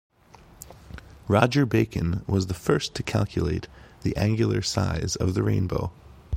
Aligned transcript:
Roger 1.27 1.63
Bacon 1.63 2.23
was 2.27 2.47
the 2.47 2.55
first 2.55 2.95
to 2.95 3.03
calculate 3.03 3.67
the 4.01 4.17
angular 4.17 4.63
size 4.63 5.15
of 5.17 5.35
the 5.35 5.43
rainbow. 5.43 5.91